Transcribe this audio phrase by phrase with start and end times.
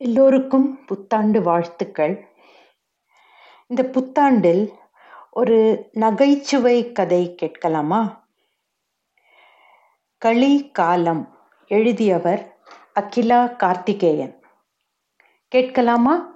[0.00, 2.28] எல்லோருக்கும் புத்தாண்டு வாழ்த்துக்கள்.
[3.66, 4.72] இந்த புத்தாண்டில்
[5.30, 8.28] ஒரு நகைச்சுவை கதை கேட்கலாமா?
[10.18, 11.36] களி காலம்
[11.68, 12.56] எழுதியவர்
[12.92, 14.42] அகிலா கார்த்திகேயன்.
[15.48, 16.34] கேட்கலாமா?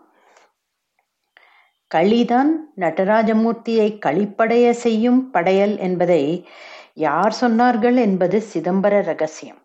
[1.95, 6.49] களிதான் நடராஜமூர்த்தியை களிப்படைய செய்யும் படையல் என்பதை
[6.95, 9.63] யார் சொன்னார்கள் என்பது சிதம்பர ரகசியம்.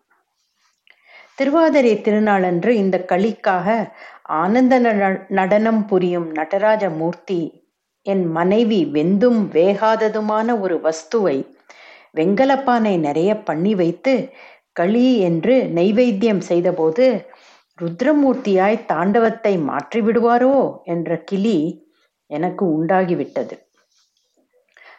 [1.38, 3.66] திருவாதிரை திருநாளன்று இந்த களிக்காக
[4.36, 4.74] ஆனந்த
[5.30, 7.40] நடனம் புரியும் நடராஜ மூர்த்தி
[8.06, 11.36] என் மனைவி வெந்தும் வேகாததுமான ஒரு வஸ்துவை
[12.14, 14.14] வெங்கலப்பானை நிறைய பண்ணி வைத்து
[14.72, 17.06] களி என்று நைவேத்தியம் செய்தபோது
[17.78, 21.56] ருத்ரமூர்த்தியாய் தாண்டவத்தை மாற்றி விடுவாரோ என்ற கிளி
[22.30, 23.54] எனக்கு உண்டாகிவிட்டது.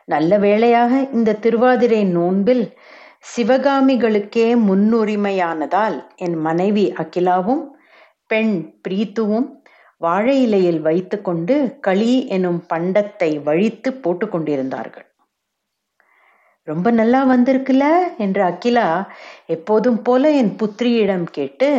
[0.05, 2.65] நல்ல வேளையாக இந்த திருவாதிரை நோன்பில்
[3.35, 7.63] சிவகாமிகளுக்கே முன்னுரிமையானதால் என் மனைவி அகிலாவும்
[8.27, 8.53] பெண்
[8.87, 9.47] பிரீத்துவும்
[10.01, 15.05] வாழை இலையில் வைத்துக்கொண்டு களி எனும் பண்டத்தை வழித்து போட்டு கொண்டிருந்தார்கள்.
[16.67, 17.85] ரொம்ப நல்லா வந்திருக்குல்ல
[18.17, 18.87] என்று அகிலா
[19.47, 21.69] எப்போதும் போல என் புத்திரியிடம் கேட்டு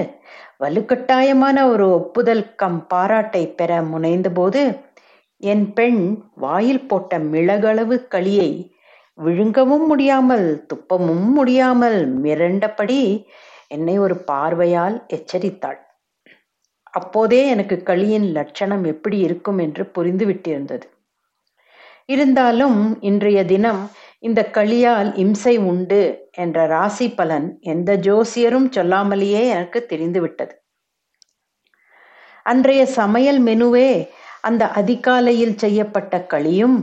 [0.61, 4.62] வலுக்கட்டாயமான ஒரு ஒப்புதல் கம் பாராட்டை பெற முனைந்தபோது
[5.41, 6.03] என் பெண்
[6.34, 8.51] வாயில் போட்ட மிளகளவு களியை
[9.19, 13.00] விழுங்கவும் முடியாமல் துப்பமும் முடியாமல் மிரண்டபடி
[13.69, 15.78] என்னை ஒரு பார்வையால் எச்சரித்தாள்.
[16.94, 20.86] அப்போதே எனக்கு களியின் லட்சணம் எப்படி இருக்கும் என்று புரிந்துவிட்டிருந்தது
[22.06, 23.83] இருந்தாலும் இன்றைய தினம்
[24.19, 26.00] இந்த களியால் இம்சை உண்டு
[26.36, 30.55] என்ற ராசி பலன் எந்த ஜோசியரும் சொல்லாமலேயே எனக்கு தெரிந்துவிட்டது
[32.46, 33.91] அன்றைய சமையல் மெனுவே
[34.41, 36.78] அந்த அதிகாலையில் செய்யப்பட்ட களியும்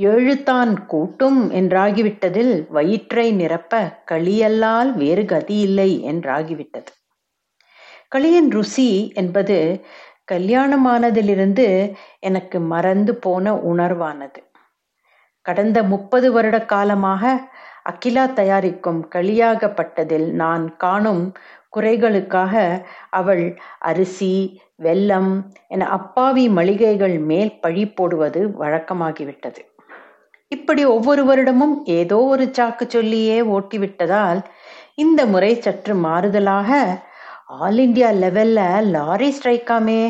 [0.00, 6.90] எழுத்தான் கூட்டும் என்றாகிவிட்டதில் வயிற்றை நிரப்ப களியல்லால் வேறு கதி இல்லை என்றாகிவிட்டது.
[8.08, 9.56] களியின் ருசி என்பது
[10.32, 11.66] கல்யாணமானதிலிருந்து
[12.20, 14.40] எனக்கு மறந்து போன உணர்வானது.
[15.46, 17.22] கடந்த முப்பது வருட காலமாக
[17.82, 21.32] அகிலா தயாரிக்கும் களியாகப்பட்டதில் நான் காணும்
[21.76, 22.54] குறைகளுக்காக
[23.10, 23.44] அவள்
[23.78, 24.34] அரிசி
[24.82, 25.32] வெல்லம்
[25.68, 29.60] என அப்பாவி மளிகைகள் மேல் பழி போடுவது வழக்கமாகிவிட்டது.
[30.52, 34.40] இப்படி ஒவ்வொரு வருடமும் ஏதோ ஒரு சாக்கு சொல்லியே ஓட்டிவிட்டதால்
[34.94, 36.70] இந்த முறை சற்று மாறுதலாக
[37.58, 38.60] ஆல் இண்டியா லெவல்ல
[38.94, 40.02] லாரி ஸ்ட்ரைக்காமே.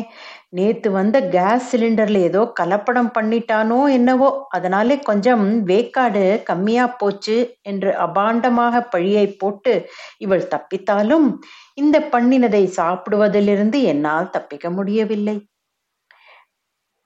[0.49, 4.29] நேத்து வந்த கேஸ் சிலிண்டர்ல ஏதோ கலப்படம் பண்ணிட்டானோ என்னவோ.
[4.49, 9.73] அதனாலே கொஞ்சம் வேக்காடு கம்மியா போச்சு என்று அபாண்டமாக பழியை போட்டு
[10.17, 11.27] இவள் தப்பித்தாலும்
[11.73, 15.37] இந்த பண்ணினதை சாப்பிடுவதிலிருந்து என்னால் தப்பிக்க முடியவில்லை.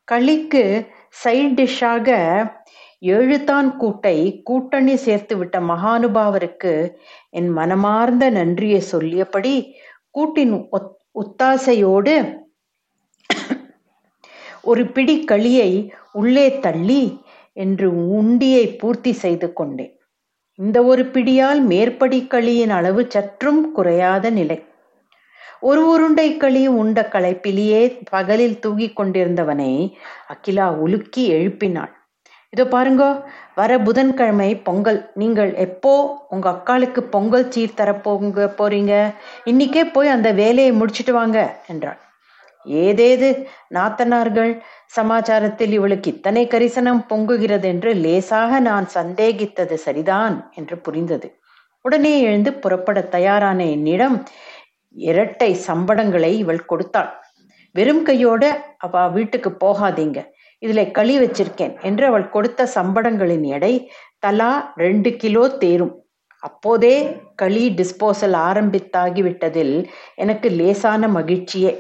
[0.08, 0.64] களிக்கு
[1.22, 2.10] சைட் டிஷ்ஷாக
[3.00, 6.74] எழுத்தான் கூட்டை கூட்டணி சேர்த்து விட்ட மகானுபாவருக்கு
[7.30, 9.56] என் மனமார்ந்த நன்றியை சொல்லியபடி
[10.10, 10.54] கூட்டின்
[11.16, 12.44] உத்தாசையோடு
[14.62, 17.04] ஒரு பிடி களியை உள்ளே தள்ளி
[17.54, 19.92] என்று உண்டியை பூர்த்தி செய்து கொண்டேன்.
[20.60, 24.58] இந்த ஒரு பிடியால் மேற்படி களியின் அளவு சற்றும் குறையாத நிலை.
[25.60, 29.72] ஒரு உருண்டை களி உண்ட களைப்பிலேயே பகலில் தூங்கிக் கொண்டிருந்தவனை
[30.28, 31.94] அகிலா உலுக்கி எழுப்பினாள்.
[32.56, 33.04] இதோ பாருங்க
[33.60, 35.00] வர புதன்கிழமை பொங்கல்.
[35.22, 35.94] நீங்கள் எப்போ
[36.34, 38.94] உங்க அக்காளுக்கு பொங்கல் சீர் தரப்போங்க போறீங்க?
[39.52, 41.40] இன்னைக்கே போய் அந்த வேலையை முடிச்சிட்டு வாங்க
[41.72, 42.00] என்றாள்.
[42.66, 43.30] ஏதேது?
[43.78, 44.52] நாத்தனார்கள்
[44.96, 51.30] சமாச்சாரத்தில் இவளுக்கு இத்தனை கரிசனம் பொங்குகிறது என்று லேசாக நான் சந்தேகித்தது சரிதான் என்று புரிந்தது.
[51.86, 54.18] உடனே எழுந்து புறப்பட தயாரான என்னிடம்
[54.96, 57.12] இரட்டை சம்படங்களை இவள் கொடுத்தாள்.
[57.76, 58.44] வெறும் கையோட
[58.78, 60.20] அவ வீட்டுக்கு போகாதீங்க.
[60.66, 63.74] இதில் களி வச்சிருக்கேன் என்று அவள் கொடுத்த சம்படங்களின் எடை
[64.26, 64.52] தலா
[64.84, 65.94] ரெண்டு கிலோ தேரும்.
[66.44, 66.96] அப்போதே
[67.42, 69.76] களி டிஸ்போசல் ஆரம்பித்தாகிவிட்டதில்
[70.24, 71.72] எனக்கு லேசான மகிழ்ச்சியே.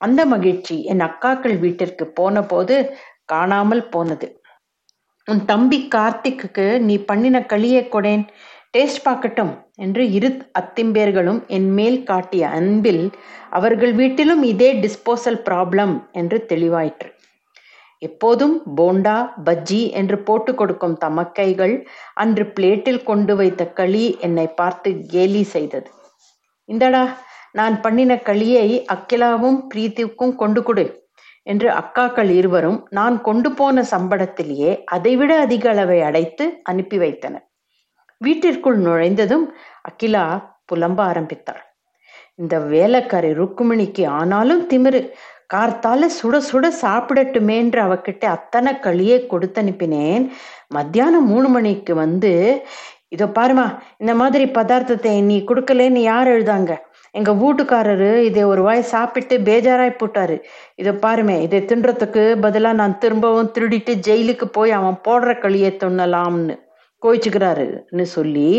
[0.00, 2.76] அந்த மகிழ்ச்சி என் அக்காக்கள் வீட்டிற்கு போன போது
[3.32, 4.28] காணாமல் போனது.
[5.26, 8.24] உன் தம்பி கார்த்திக்கு நீ பண்ணின களியை கொடேன்.
[8.76, 9.52] டேஸ்ட் பார்க்கட்டும்
[9.84, 13.04] என்று இரு அத்திம்பேர்களும் என் மேல் காட்டிய அன்பில்
[13.58, 17.08] அவர்கள் வீட்டிலும் இதே டிஸ்போசல் ப்ராப்ளம் என்று தெளிவாயிற்று.
[18.02, 21.74] எப்போதும் போண்டா பஜ்ஜி என்று போட்டு கொடுக்கும் தமக்கைகள்
[22.14, 25.88] அன்று பிளேட்டில் கொண்டு வைத்த களி என்னை பார்த்து கேலி செய்தது.
[26.68, 27.04] இந்தடா
[27.52, 30.84] நான் பண்ணின களியை அக்கிலாவும் பிரீத்திக்கும் கொண்டு கொடு
[31.46, 37.44] என்று அக்காக்கள் இருவரும் நான் கொண்டு போன சம்பளத்திலேயே அதைவிட அதிக அளவை அடைத்து அனுப்பி வைத்தனர்.
[38.20, 39.46] வீட்டிற்குள் நுழைந்ததும்
[39.90, 40.24] அகிலா
[40.72, 41.62] புலம்ப ஆரம்பித்தாள்.
[42.38, 45.00] இந்த வேலைக்காரி ருக்குமணிக்கு ஆனாலும் திமிரு
[45.50, 50.24] கார்த்தால சுட சுட சாப்பிடட்டுமேன்ற அவகிட்ட அத்தனை களியை கொடுத்து அனுப்பினேன்
[50.76, 52.32] மத்தியானம் மூணு மணிக்கு வந்து
[53.14, 53.64] இதோ பாருமா
[54.02, 56.72] இந்த மாதிரி பதார்த்தத்தை நீ கொடுக்கலன்னு யார் எழுதாங்க?
[57.14, 60.36] எங்க வீட்டுக்காரரு இதை ஒரு வாய் சாப்பிட்டு பேஜாராய் போட்டாரு.
[60.74, 66.56] இதை பாருமே இதை தின்றதுக்கு பதிலா நான் திரும்பவும் திருடிட்டு ஜெயிலுக்கு போய் அவன் போடுற களியை தொண்ணலாம்னு
[67.02, 68.50] கோயிச்சுக்கிறாருன்னு சொல்லி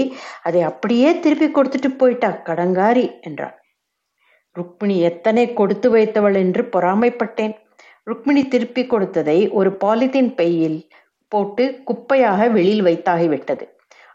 [0.48, 3.56] அதை அப்படியே திருப்பி கொடுத்துட்டு போயிட்டா கடங்காரி என்றான்.
[4.60, 7.54] ருக்மிணி எத்தனை கொடுத்து வைத்தவள் என்று பொறாமைப்பட்டேன்.
[8.10, 10.80] ருக்மிணி திருப்பி கொடுத்ததை ஒரு பாலித்தீன் பையில்
[11.32, 13.66] போட்டு குப்பையாக வெளியில் வைத்தாகிவிட்டது.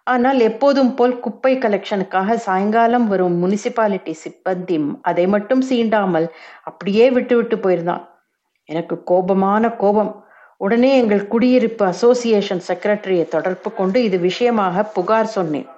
[0.06, 4.76] ஆனால் எப்போதும் போல் குப்பை கலெக்ஷனுக்காக சாயங்காலம் வரும் முனிசிபாலிட்டி சிப்பந்தி
[5.10, 6.26] அதை மட்டும் சீண்டாமல்
[6.70, 8.04] அப்படியே விட்டுவிட்டு போயிருந்தான்.
[8.68, 10.12] எனக்கு கோபமான கோபம்.
[10.60, 15.68] உடனே எங்கள் குடியிருப்பு அசோசியேஷன் செக்ரட்டரியை தொடர்பு கொண்டு இது விஷயமாக புகார் சொன்னேன்.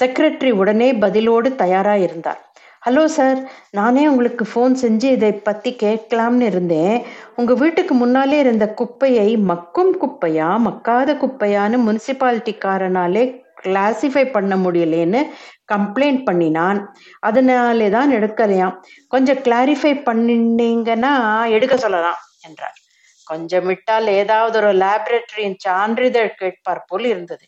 [0.00, 2.40] செக்ரட்டரி உடனே பதிலோடு தயாராக இருந்தார்
[2.84, 3.38] ஹலோ சார்
[3.70, 6.96] நானே உங்களுக்கு ஃபோன் செஞ்சு இதை பற்றி கேட்கலாம்னு இருந்தேன்.
[7.36, 13.22] உங்கள் வீட்டுக்கு முன்னாலே இருந்த குப்பையை மக்கும் குப்பையா மக்காத குப்பையான்னு முனிசிபாலிட்டிக்காரனாலே
[13.62, 15.22] கிளாசிஃபை பண்ண முடியலேன்னு
[15.72, 16.80] கம்ப்ளைண்ட் பண்ணினான்.
[17.20, 18.76] அதனாலே தான் எடுக்கலையாம்.
[19.08, 21.14] கொஞ்சம் கிளாரிஃபை பண்ணினீங்கன்னா
[21.48, 22.78] எடுக்க சொல்லலாம் என்றார்.
[23.26, 27.44] கொஞ்சம் விட்டால் ஏதாவது ஒரு லேபரேட்டரியின் சான்றிதழ் கேட்பார் போல் இருந்தது.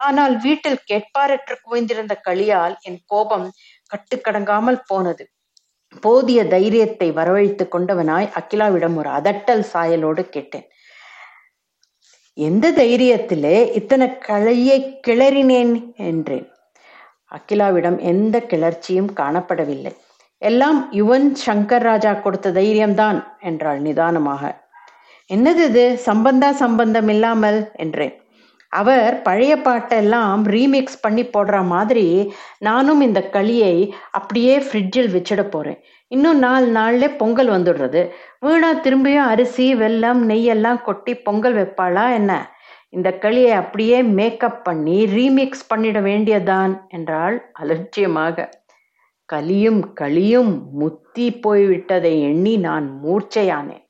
[0.00, 3.44] ஆனால் வீட்டில் கேட்பாரற்று குவிந்திருந்த களியால் என் கோபம்
[3.92, 5.28] கட்டுக்கடங்காமல் போனது.
[6.00, 10.68] போதிய தைரியத்தை வரவழைத்துக் கொண்டவனாய் அகிலாவிடம் ஒரு அதட்டல் சாயலோடு கேட்டேன்.
[12.34, 15.94] எந்த தைரியத்திலே இத்தனை களையை கிளறினேன்?
[15.94, 16.52] என்றேன்.
[17.32, 19.96] அகிலாவிடம் எந்த கிளர்ச்சியும் காணப்படவில்லை.
[20.38, 24.70] எல்லாம் யுவன் சங்கர் ராஜா கொடுத்த தைரியம்தான் என்றாள் நிதானமாக.
[25.30, 25.98] என்னது இது?
[25.98, 27.70] சம்பந்தா சம்பந்தம் இல்லாமல்?
[27.74, 28.21] என்றேன்.
[28.72, 32.06] அவர் பழைய பாட்டெல்லாம் ரீமிக்ஸ் பண்ணி போடுற மாதிரி
[32.58, 33.74] நானும் இந்த களியை
[34.10, 35.80] அப்படியே ஃப்ரிட்ஜில் வச்சிட போகிறேன்
[36.10, 38.00] இன்னும் நாலு நாளில் பொங்கல் வந்துடுறது.
[38.40, 42.32] வீணா திரும்பியும் அரிசி வெல்லம் நெய்யெல்லாம் கொட்டி பொங்கல் வைப்பாளா என்ன?
[42.90, 48.48] இந்த களியை அப்படியே மேக்கப் பண்ணி ரீமிக்ஸ் பண்ணிட வேண்டியதான் என்றாள் அலட்சியமாக.
[49.28, 53.84] கலியும் களியும் முத்தி போய்விட்டதை எண்ணி நான் மூர்ச்சையானேன்.